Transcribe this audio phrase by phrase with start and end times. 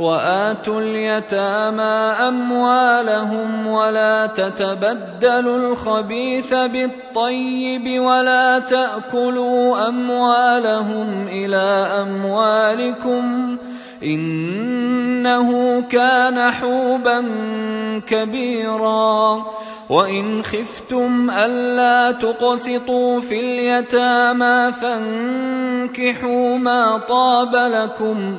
[0.00, 1.96] واتوا اليتامى
[2.28, 11.64] اموالهم ولا تتبدلوا الخبيث بالطيب ولا تاكلوا اموالهم الى
[12.02, 13.56] اموالكم
[14.02, 17.18] انه كان حوبا
[18.06, 19.44] كبيرا
[19.90, 28.38] وان خفتم الا تقسطوا في اليتامى فانكحوا ما طاب لكم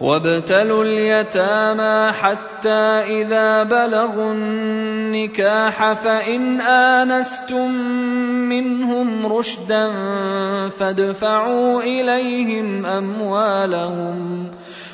[0.00, 2.84] وابتلوا اليتامى حتى
[3.20, 7.70] إذا بلغوا النكاح فإن آنستم
[8.48, 9.90] منهم رشدا
[10.68, 14.48] فادفعوا إليهم أموالهم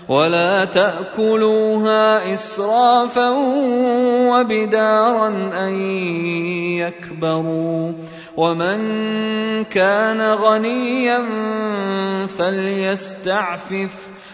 [0.09, 3.29] ولا تأكلوها إسرافا
[4.31, 5.29] وبدارا
[5.67, 5.75] أن
[6.83, 7.93] يكبروا
[8.37, 8.79] ومن
[9.65, 11.23] كان غنيا
[12.39, 14.06] فليستعفف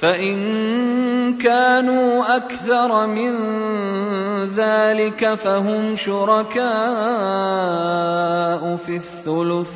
[0.00, 0.36] فان
[1.38, 3.32] كانوا اكثر من
[4.56, 6.66] ذلك فهم شركاء
[8.80, 9.70] في الثلث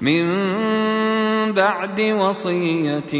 [0.00, 0.28] من
[1.52, 3.14] بعد وصيه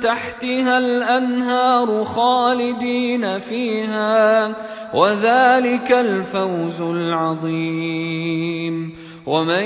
[0.01, 4.55] تحتها الانهار خالدين فيها
[4.95, 9.65] وذلك الفوز العظيم ومن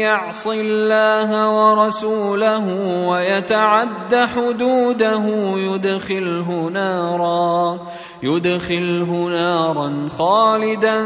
[0.00, 2.66] يعص الله ورسوله
[3.08, 5.24] ويتعد حدوده
[5.56, 7.78] يدخله نارا
[8.22, 10.98] يدخله نارا خالدا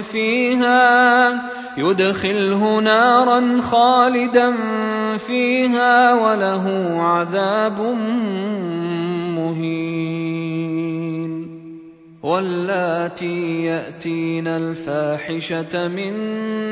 [0.00, 1.32] فيها
[1.78, 4.52] يدخله نارا خالدا
[5.16, 6.64] فيها وله
[7.02, 7.80] عذاب
[9.36, 11.42] مهين
[12.22, 16.10] واللاتي ياتين الفاحشه من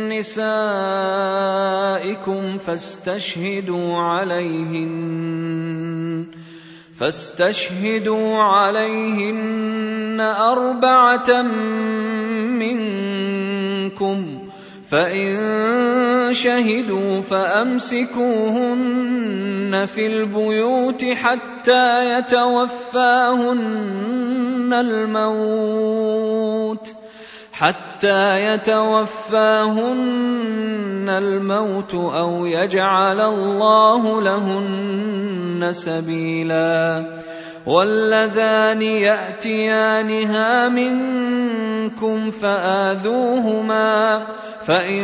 [0.09, 6.31] نسائكم فاستشهدوا عليهن
[7.01, 11.31] فاستشهدوا عليهن أربعة
[13.93, 14.41] منكم
[14.91, 15.39] فإن
[16.33, 26.81] شهدوا فأمسكوهن في البيوت حتى يتوفاهن الموت ۖ
[27.61, 37.07] حتى يتوفاهن الموت او يجعل الله لهن سبيلا
[37.67, 44.23] واللذان ياتيانها منكم فاذوهما
[44.67, 45.03] فان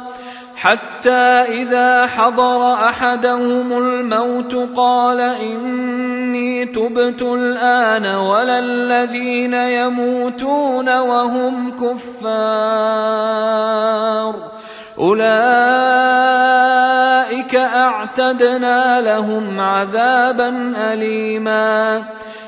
[0.56, 1.26] حتى
[1.60, 14.52] إذا حضر أحدهم الموت قال إني تبت الآن ولا الذين يموتون وهم كفار
[15.00, 22.04] اولئك اعتدنا لهم عذابا اليما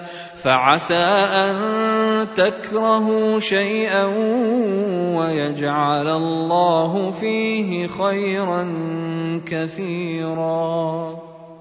[0.43, 4.05] فعسى ان تكرهوا شيئا
[5.19, 8.67] ويجعل الله فيه خيرا
[9.47, 11.17] كثيرا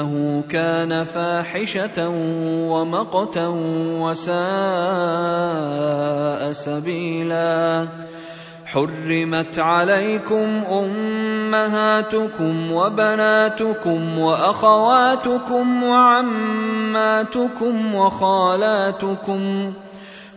[0.00, 2.08] انه كان فاحشه
[2.70, 3.46] ومقتا
[4.00, 7.88] وساء سبيلا
[8.66, 19.72] حرمت عليكم امهاتكم وبناتكم واخواتكم وعماتكم وخالاتكم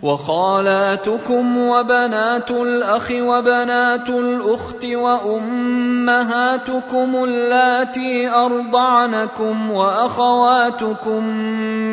[0.03, 11.23] وخالاتكم وبنات الاخ وبنات الاخت وامهاتكم اللاتي ارضعنكم واخواتكم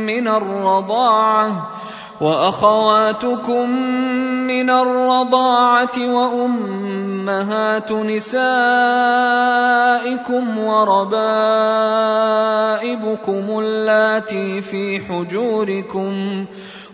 [0.07, 1.71] من الرضاعه
[2.21, 3.71] واخواتكم
[4.47, 16.45] من الرضاعه وامهات نسائكم وربائبكم اللاتي في حجوركم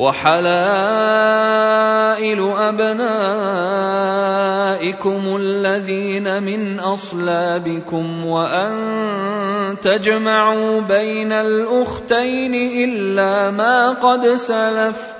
[0.00, 15.19] وحلائل أبنائكم الذين من أصلابكم وأن تجمعوا بين الأختين إلا ما قد سلف ۖ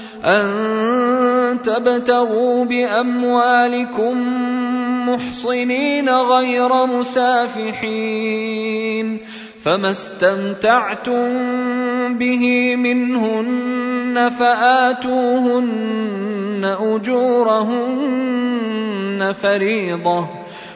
[0.23, 4.17] أن تبتغوا بأموالكم
[5.09, 9.17] محصنين غير مسافحين
[9.63, 11.23] فما استمتعتم
[12.17, 20.40] به منهن فآتوهن أجورهن فريضةً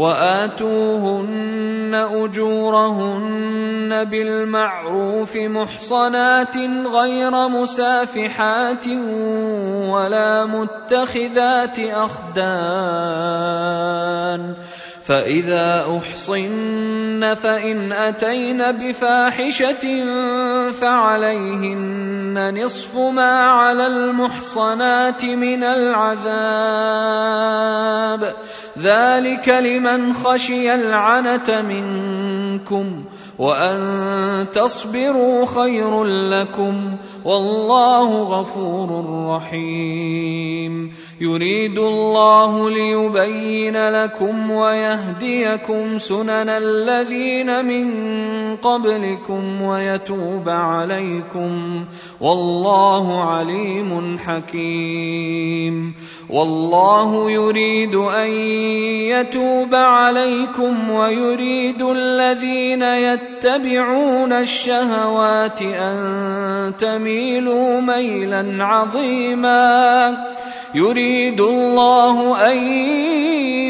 [0.00, 6.56] واتوهن اجورهن بالمعروف محصنات
[6.94, 8.86] غير مسافحات
[9.88, 14.54] ولا متخذات اخدان
[15.10, 19.84] فإذا أحصن فإن أتين بفاحشة
[20.70, 28.34] فعليهن نصف ما على المحصنات من العذاب
[28.78, 33.04] ذلك لمن خشي العنت منكم
[33.40, 38.88] وان تصبروا خير لكم والله غفور
[39.36, 47.86] رحيم يريد الله ليبين لكم ويهديكم سنن الذين من
[48.56, 51.84] قبلكم ويتوب عليكم
[52.20, 55.94] والله عليم حكيم
[56.30, 58.30] والله يريد ان
[59.12, 65.96] يتوب عليكم ويريد الذين يتوب تتبعون الشهوات أن
[66.78, 70.16] تميلوا ميلا عظيما
[70.74, 72.56] يريد الله أن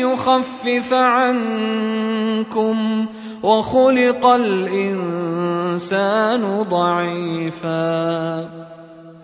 [0.01, 3.07] يخفف عنكم
[3.43, 8.49] وخلق الإنسان ضعيفاً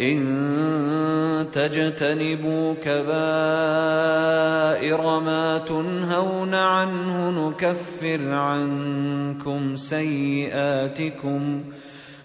[0.00, 3.10] إن تجتنبوا كبائر
[5.20, 11.64] ما تنهون عنه نكفر عنكم سيئاتكم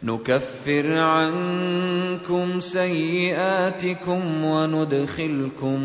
[0.03, 5.79] نكفر عنكم سيئاتكم وندخلكم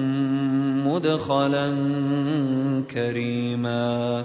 [0.88, 1.74] مدخلا
[2.90, 4.24] كريما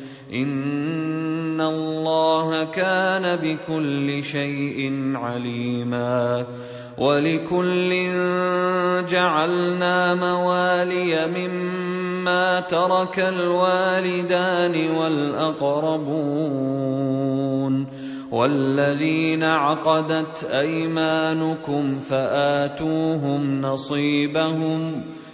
[0.31, 6.45] ان الله كان بكل شيء عليما
[6.97, 7.91] ولكل
[9.11, 17.87] جعلنا موالي مما ترك الوالدان والاقربون
[18.31, 25.03] والذين عقدت ايمانكم فاتوهم نصيبهم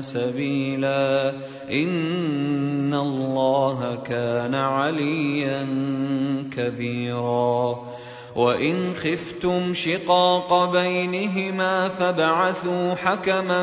[0.00, 1.30] سبيلا
[1.70, 5.66] ان الله كان عليا
[6.56, 7.82] كبيرا
[8.36, 13.62] وان خفتم شقاق بينهما فبعثوا حكما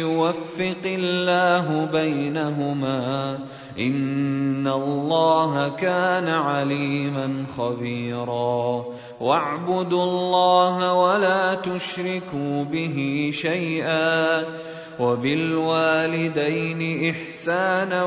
[0.00, 3.38] يوفق الله بينهما
[3.78, 8.84] ان الله كان عليما خبيرا
[9.20, 14.44] واعبدوا الله ولا تشركوا به شيئا
[15.00, 18.04] وبالوالدين احسانا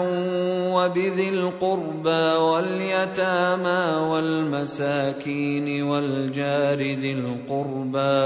[0.76, 8.26] وبذي القربى واليتامى والمساكين والجار ذي القربى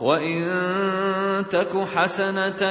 [0.00, 0.44] وان
[1.50, 2.70] تك حسنه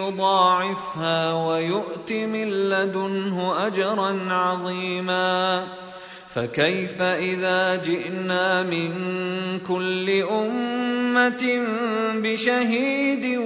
[0.00, 5.66] يضاعفها ويؤت من لدنه اجرا عظيما
[6.34, 8.90] فكيف اذا جئنا من
[9.68, 11.66] كل امه
[12.14, 13.38] بشهيد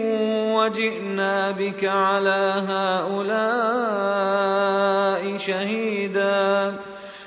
[0.54, 6.76] وجئنا بك على هؤلاء شهيدا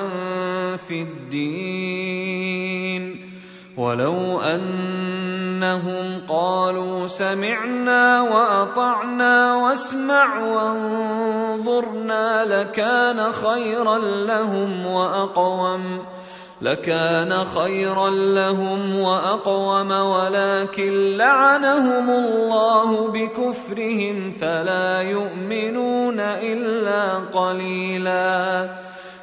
[0.77, 3.33] في الدين
[3.77, 16.13] ولو أنهم قالوا سمعنا وأطعنا واسمع وانظرنا لكان خيرا لهم وأقوم ۖ
[16.61, 28.69] لكان خيرا لهم واقوم ولكن لعنهم الله بكفرهم فلا يؤمنون الا قليلا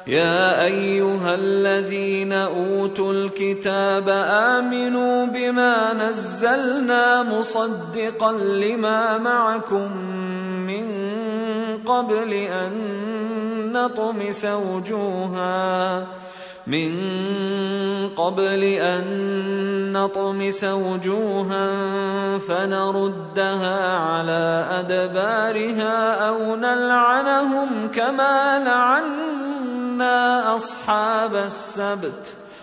[0.07, 4.09] يا ايها الذين اوتوا الكتاب
[4.53, 9.97] امنوا بما نزلنا مصدقا لما معكم
[10.67, 10.87] من
[11.87, 12.71] قبل ان
[13.71, 16.07] نطمس وجوها
[16.67, 16.93] من
[18.15, 19.03] قبل أن
[19.93, 21.67] نطمس وجوها
[22.37, 25.95] فنردها على أدبارها
[26.29, 32.40] أو نلعنهم كما لعنا أصحاب السبت ۖ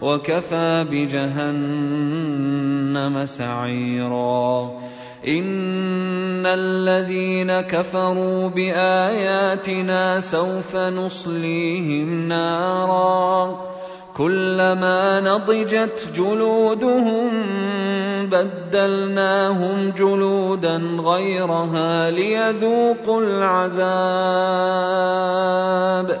[0.00, 4.70] وكفى بجهنم سعيرا
[5.28, 13.60] ان الذين كفروا باياتنا سوف نصليهم نارا
[14.16, 17.28] كلما نضجت جلودهم
[18.26, 26.20] بدلناهم جلودا غيرها ليذوقوا العذاب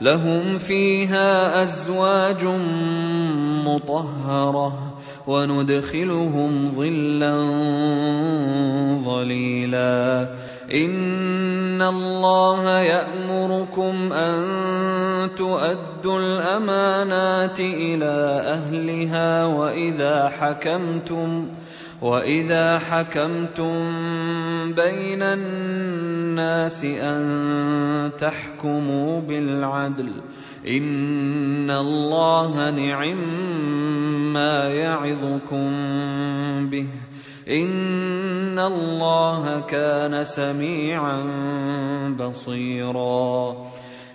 [0.00, 2.44] لهم فيها ازواج
[3.66, 4.92] مطهره
[5.26, 7.36] وندخلهم ظلا
[9.04, 10.22] ظليلا
[10.74, 14.34] ان الله يامركم ان
[15.36, 21.48] تؤدوا الامانات الى اهلها واذا حكمتم
[22.02, 23.74] واذا حكمتم
[24.72, 27.22] بين الناس ان
[28.20, 30.12] تحكموا بالعدل
[30.68, 33.18] ان الله نعم
[34.32, 35.68] ما يعظكم
[36.70, 36.86] به
[37.48, 41.22] ان الله كان سميعا
[42.20, 43.56] بصيرا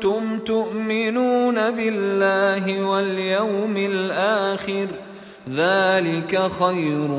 [0.00, 4.88] كنتم تؤمنون بالله واليوم الاخر
[5.50, 7.10] ذلك خير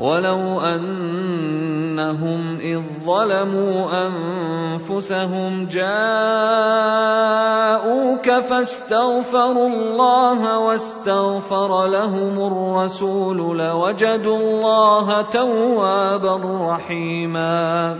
[0.00, 17.98] ولو انهم اذ ظلموا انفسهم جاءوك فاستغفروا الله واستغفر لهم الرسول لوجدوا الله توابا رحيما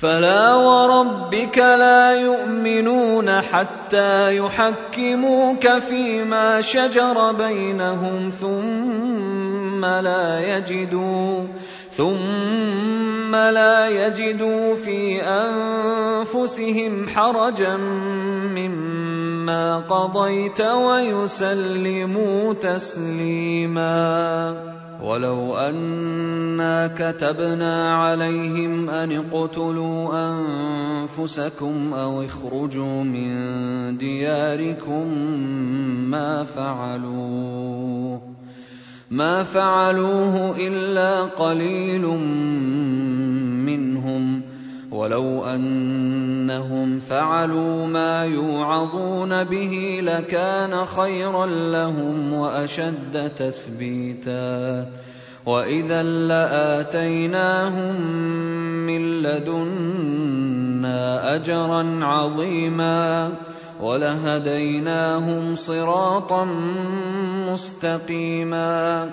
[0.00, 9.47] فلا وربك لا يؤمنون حتى يحكموك فيما شجر بينهم ثم
[9.82, 11.46] ثم لا يجدوا
[11.94, 17.76] ثم لا يجدوا في انفسهم حرجا
[18.58, 24.04] مما قضيت ويسلموا تسليما
[24.98, 33.30] ولو أنا كتبنا عليهم أن اقتلوا أنفسكم أو اخرجوا من
[33.98, 35.06] دياركم
[36.10, 38.37] ما فعلوه
[39.10, 42.06] ما فعلوه الا قليل
[43.64, 44.42] منهم
[44.90, 54.86] ولو انهم فعلوا ما يوعظون به لكان خيرا لهم واشد تثبيتا
[55.46, 58.06] واذا لاتيناهم
[58.86, 63.32] من لدنا اجرا عظيما
[63.82, 66.44] ولهديناهم صراطا
[67.52, 69.10] مستقيما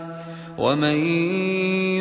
[0.58, 0.96] ومن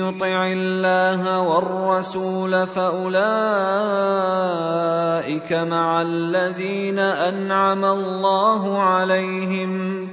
[0.02, 10.04] يطع الله والرسول فاولئك مع الذين انعم الله عليهم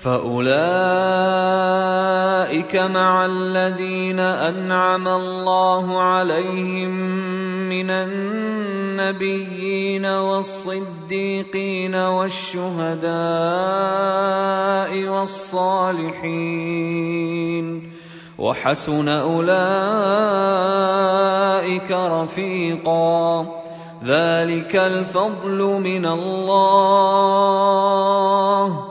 [0.00, 6.90] فاولئك مع الذين انعم الله عليهم
[7.68, 13.10] من النبيين والصديقين والشهداء
[15.08, 17.92] والصالحين
[18.38, 23.46] وحسن اولئك رفيقا
[24.04, 28.90] ذلك الفضل من الله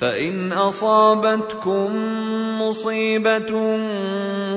[0.00, 1.90] فان اصابتكم
[2.62, 3.52] مصيبه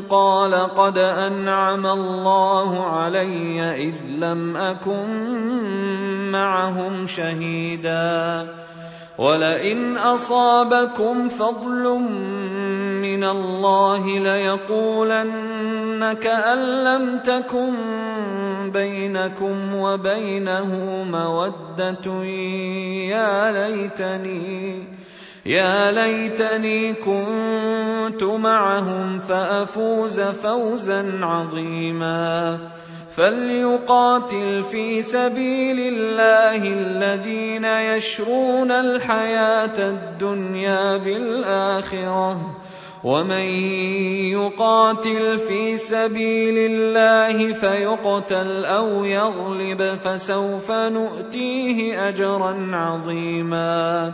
[0.09, 5.07] قال قد انعم الله علي اذ لم اكن
[6.31, 8.47] معهم شهيدا
[9.17, 11.83] ولئن اصابكم فضل
[13.01, 17.73] من الله ليقولن كان لم تكن
[18.71, 20.69] بينكم وبينه
[21.11, 22.13] موده
[23.07, 24.83] يا ليتني
[25.45, 32.57] يا ليتني كنت معهم فافوز فوزا عظيما
[33.15, 42.55] فليقاتل في سبيل الله الذين يشرون الحياه الدنيا بالاخره
[43.03, 43.43] ومن
[44.35, 54.13] يقاتل في سبيل الله فيقتل او يغلب فسوف نؤتيه اجرا عظيما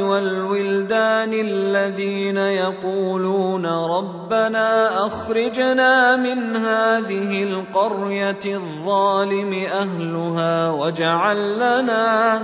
[0.01, 12.43] والولدان الذين يقولون ربنا اخرجنا من هذه القريه الظالم اهلها واجعل لنا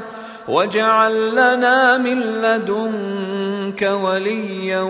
[0.48, 4.80] واجعل لنا من لدنك وليا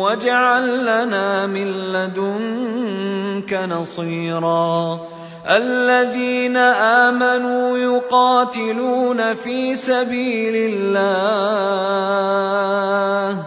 [0.00, 5.00] واجعل لنا من لدنك نصيرا
[5.48, 13.46] الذين امنوا يقاتلون في سبيل الله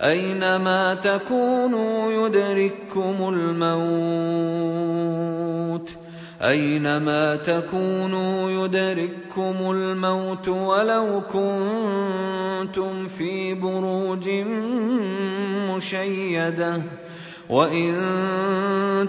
[0.00, 5.90] اينما تكونوا يدرككم الموت
[6.42, 14.28] اينما تكونوا يدرككم الموت ولو كنتم في بروج
[15.76, 16.82] مشيده
[17.50, 17.98] وان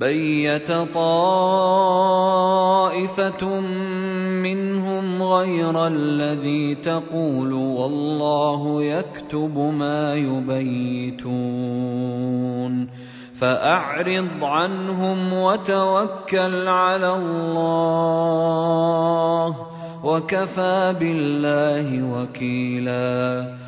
[0.00, 3.60] بيت طائفة
[4.42, 12.88] منهم غير الذي تقول والله يكتب ما يبيتون
[13.40, 19.56] فأعرض عنهم وتوكل على الله
[20.04, 21.88] وكفى بالله
[22.22, 23.67] وكيلاً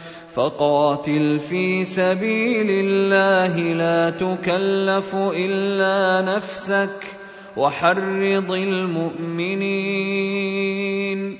[0.35, 7.03] فقاتل في سبيل الله لا تكلف الا نفسك
[7.57, 11.39] وحرض المؤمنين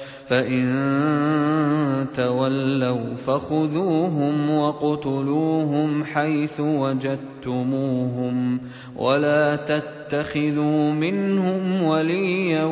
[0.31, 8.61] فإن تولوا فخذوهم وقتلوهم حيث وجدتموهم
[8.95, 12.63] ولا تتخذوا منهم وليا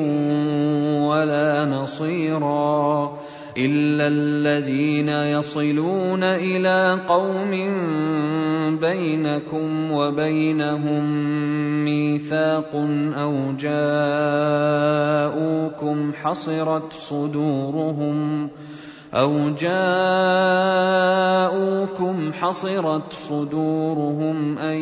[1.09, 3.17] ولا نصيرا
[3.59, 7.51] الا الذين يصلون الى قوم
[8.81, 11.03] بينكم وبينهم
[11.85, 12.71] ميثاق
[13.15, 18.49] او جاءوكم حصرت صدورهم
[19.13, 24.77] أو جاءوكم حصرت صدورهم أن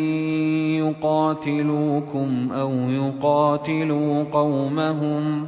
[0.84, 5.44] يقاتلوكم أو يقاتلوا قومهم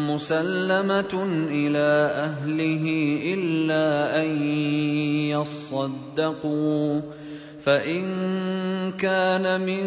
[0.10, 1.14] مسلمة
[1.50, 2.86] إلى أهله
[3.34, 4.44] إلا أن
[5.30, 7.02] يصدقوا
[7.70, 9.84] فان كان من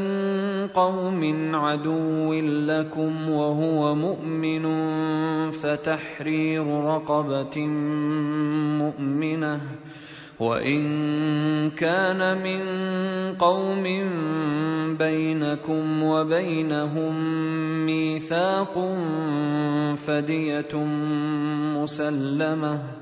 [0.75, 1.23] قوم
[1.57, 4.65] عدو لكم وهو مؤمن
[5.51, 7.67] فتحرير رقبه
[8.79, 9.61] مؤمنه
[10.41, 10.85] وان
[11.71, 12.61] كان من
[13.35, 13.83] قوم
[14.97, 17.15] بينكم وبينهم
[17.87, 18.75] ميثاق
[19.97, 20.77] فديه
[21.83, 23.02] مسلمه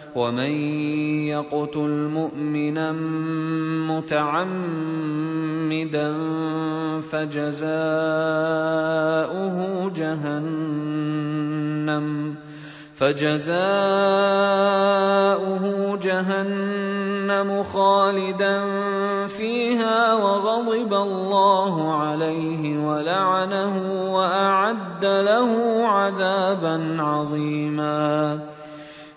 [0.15, 0.51] ومن
[1.27, 2.91] يقتل مؤمنا
[3.95, 6.09] متعمدا
[7.01, 9.57] فجزاؤه
[9.95, 12.07] جهنم
[12.95, 13.23] فجزاؤه
[15.97, 18.59] جهنم خالدا
[19.27, 23.75] فيها وغضب الله عليه ولعنه
[24.15, 28.39] واعد له عذابا عظيما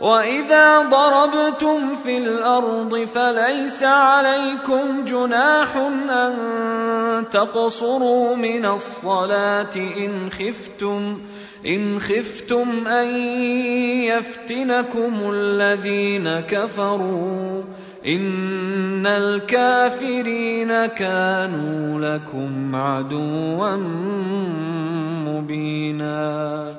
[0.00, 5.76] واذا ضربتم في الارض فليس عليكم جناح
[6.10, 6.34] ان
[7.32, 11.20] تقصروا من الصلاه ان خفتم
[11.66, 13.18] ان خفتم ان
[14.04, 17.62] يفتنكم الذين كفروا
[18.06, 23.76] ان الكافرين كانوا لكم عدوا
[25.26, 26.14] مبينا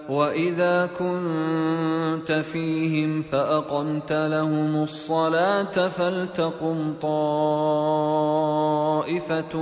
[0.09, 9.57] واذا كنت فيهم فاقمت لهم الصلاه فلتقم طائفه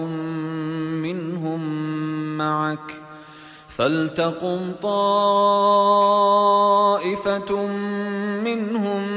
[1.02, 1.62] منهم
[2.38, 3.02] معك
[3.76, 7.52] فلتقم طائفة
[8.48, 9.08] منهم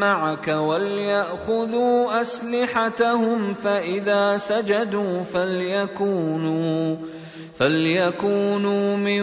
[0.00, 6.96] معك وليأخذوا أسلحتهم فإذا سجدوا فليكونوا
[7.58, 9.22] فليكونوا من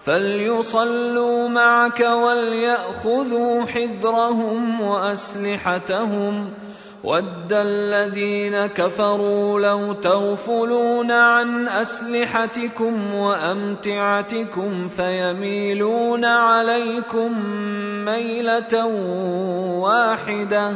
[0.04, 6.50] فليصلوا معك ولياخذوا حذرهم واسلحتهم
[7.04, 17.46] ود الذين كفروا لو تغفلون عن اسلحتكم وامتعتكم فيميلون عليكم
[18.04, 18.84] ميله
[19.80, 20.72] واحده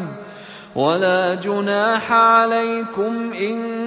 [0.77, 3.87] ولا جناح عليكم ان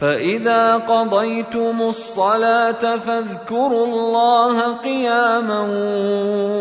[0.00, 5.60] فاذا قضيتم الصلاه فاذكروا الله قياما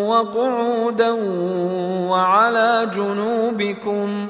[0.09, 1.11] وقعودا
[2.09, 4.27] وعلى جنوبكم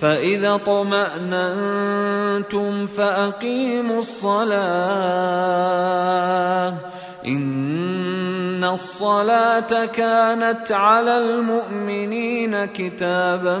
[0.00, 6.74] فاذا طماننتم فاقيموا الصلاه
[7.26, 13.58] ان الصلاه كانت على المؤمنين كتابا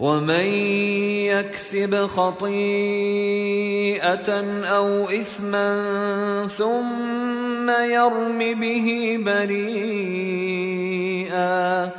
[0.00, 0.46] ومن
[1.30, 4.28] يكسب خطيئه
[4.66, 5.72] او اثما
[6.58, 8.88] ثم يرم به
[9.22, 11.90] بريئا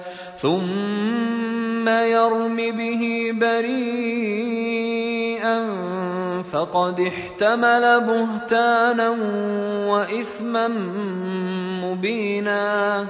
[0.42, 5.60] ثم يرم به بريئا
[6.52, 9.10] فقد احتمل بهتانا
[9.88, 10.68] واثما
[11.84, 13.06] مبينا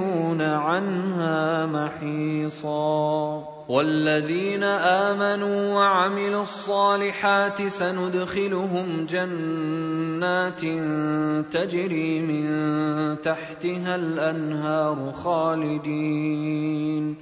[0.01, 3.11] يجدون عنها محيصا
[3.69, 10.61] والذين امنوا وعملوا الصالحات سندخلهم جنات
[11.53, 12.45] تجري من
[13.21, 17.15] تحتها الانهار خالدين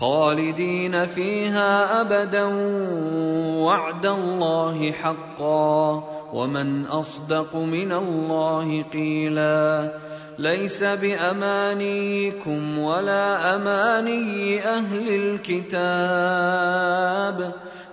[0.00, 2.42] خالدين فيها ابدا
[3.64, 5.90] وعد الله حقا
[6.32, 9.92] ومن اصدق من الله قيلا
[10.38, 17.52] ليس بامانيكم ولا اماني اهل الكتاب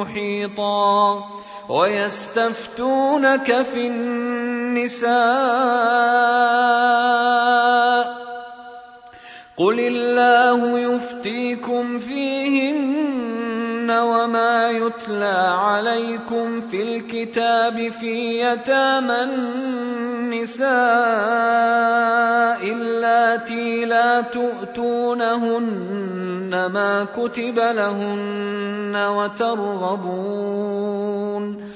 [0.00, 1.24] محيطا
[1.68, 5.16] ويستفتونك في النساء
[9.56, 19.20] قل الله يفتيكم فيهن وما يتلى عليكم في الكتاب في يتامى
[20.32, 31.75] النِّسَاءِ اللَّاتِي لَا تُؤْتُونَهُنَّ مَا كُتِبَ لَهُنَّ وَتَرْغَبُونَ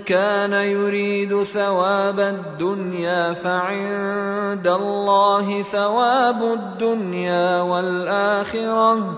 [0.06, 9.18] كان يريد ثواب الدنيا فعند الله ثواب الدنيا والاخره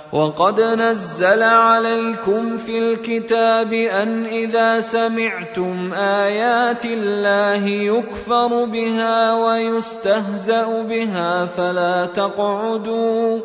[0.13, 12.05] وقد نزل عليكم في الكتاب ان اذا سمعتم ايات الله يكفر بها ويستهزا بها فلا
[12.05, 13.39] تقعدوا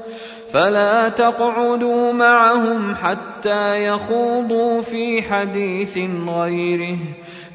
[0.52, 5.98] فلا تقعدوا معهم حتى يخوضوا في حديث
[6.28, 6.98] غيره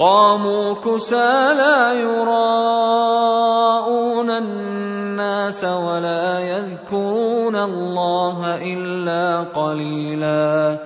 [0.00, 10.78] قاموا كسى لا يراءون الناس ولا يذكرون الله الا قليلا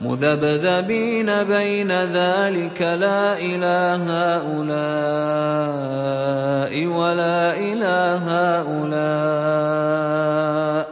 [0.00, 10.91] مذبذبين بين ذلك لا اله هؤلاء ولا اله هؤلاء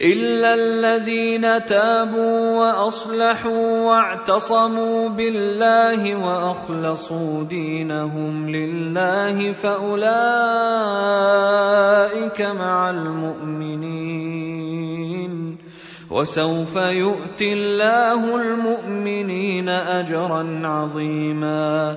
[0.00, 15.56] الا الذين تابوا واصلحوا واعتصموا بالله واخلصوا دينهم لله فاولئك مع المؤمنين
[16.10, 21.96] وسوف يؤتي الله المؤمنين اجرا عظيما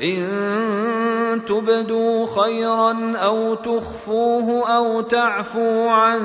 [0.00, 6.20] ان تبدوا خيرا او تخفوه او تعفو عن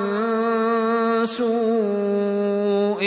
[1.26, 3.04] سوء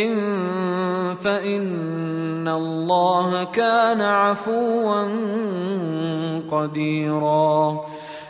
[1.22, 5.04] فان الله كان عفوا
[6.50, 7.80] قديرا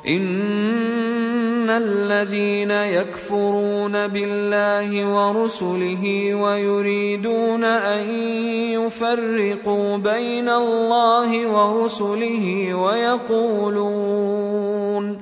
[0.06, 8.08] ان الذين يكفرون بالله ورسله ويريدون ان
[8.58, 15.21] يفرقوا بين الله ورسله ويقولون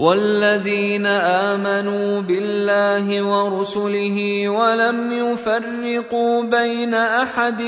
[0.00, 4.16] والذين امنوا بالله ورسله
[4.48, 7.62] ولم يفرقوا بين احد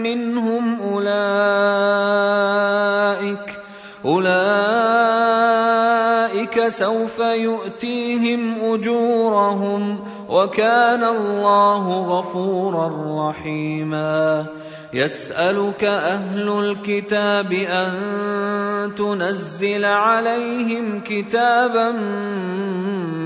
[0.00, 3.61] منهم اولئك
[4.04, 12.92] اولئك سوف يؤتيهم اجورهم وكان الله غفورا
[13.30, 14.46] رحيما
[14.94, 17.92] يسالك اهل الكتاب ان
[18.94, 21.90] تنزل عليهم كتابا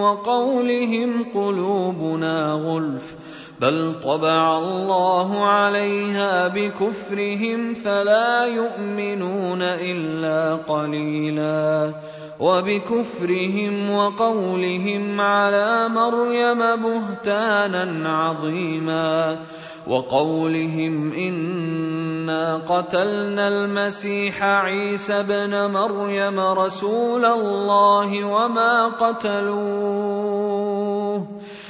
[0.00, 3.16] وقولهم قلوبنا غلف
[3.60, 11.94] بل طبع الله عليها بكفرهم فلا يؤمنون الا قليلا
[12.40, 19.40] وبكفرهم وقولهم على مريم بهتانا عظيما
[19.86, 31.26] وقولهم انا قتلنا المسيح عيسى ابن مريم رسول الله وما قتلوه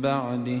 [0.00, 0.60] بعده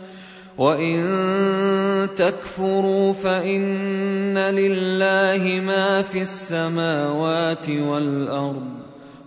[0.61, 8.63] وَإِن تَكْفُرُوا فَإِنَّ لِلَّهِ مَا فِي السَّمَاوَاتِ وَالْأَرْضِ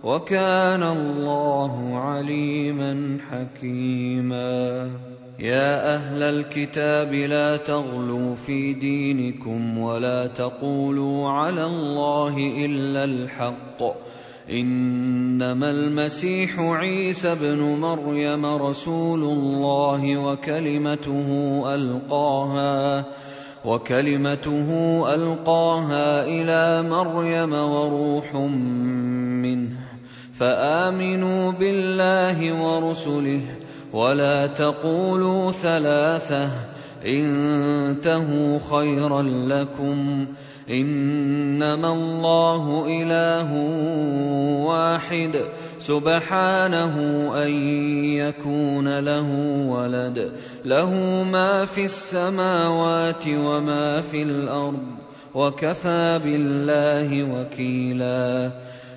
[0.03, 4.89] وَكَانَ اللَّهُ عَلِيمًا حَكِيمًا
[5.39, 12.35] يا اهل الكتاب لا تغلوا في دينكم ولا تقولوا على الله
[12.65, 13.81] الا الحق
[14.49, 21.29] انما المسيح عيسى ابن مريم رسول الله وكلمته
[21.75, 23.05] القاها
[23.65, 24.69] وكلمته
[25.15, 28.33] القاها الى مريم وروح
[29.41, 29.69] منه
[30.37, 33.41] فامنوا بالله ورسله
[33.93, 36.49] ولا تقولوا ثلاثه
[37.05, 40.25] انتهوا خيرا لكم
[40.69, 43.49] انما الله اله
[44.65, 45.41] واحد
[45.79, 46.95] سبحانه
[47.45, 47.51] ان
[48.03, 49.29] يكون له
[49.67, 50.31] ولد
[50.65, 50.93] له
[51.23, 54.83] ما في السماوات وما في الارض
[55.35, 58.51] وكفى بالله وكيلا